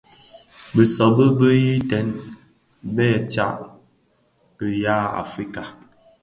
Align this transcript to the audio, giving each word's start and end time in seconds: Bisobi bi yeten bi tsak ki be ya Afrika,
Bisobi 0.75 1.25
bi 1.37 1.47
yeten 1.65 2.07
bi 2.95 3.07
tsak 3.31 3.57
ki 3.59 3.67
be 4.57 4.67
ya 4.83 4.97
Afrika, 5.23 5.63